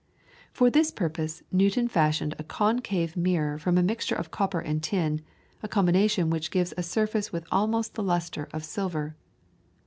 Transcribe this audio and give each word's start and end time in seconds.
]For 0.51 0.71
this 0.71 0.89
purpose 0.89 1.43
Newton 1.51 1.87
fashioned 1.87 2.33
a 2.39 2.43
concave 2.43 3.15
mirror 3.15 3.59
from 3.59 3.77
a 3.77 3.83
mixture 3.83 4.15
of 4.15 4.31
copper 4.31 4.57
and 4.59 4.81
tin, 4.81 5.21
a 5.61 5.67
combination 5.67 6.31
which 6.31 6.49
gives 6.49 6.73
a 6.75 6.81
surface 6.81 7.31
with 7.31 7.45
almost 7.51 7.93
the 7.93 8.01
lustre 8.03 8.49
of 8.51 8.65
silver. 8.65 9.15